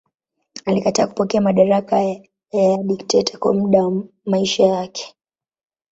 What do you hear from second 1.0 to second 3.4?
kupokea madaraka ya dikteta